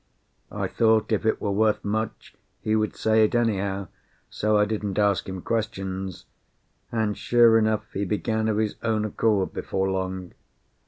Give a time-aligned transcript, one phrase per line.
[0.51, 3.89] I thought if it were worth much, he would say it anyhow,
[4.31, 6.25] so I didn't ask him questions;
[6.91, 10.33] and sure enough he began of his own accord before long.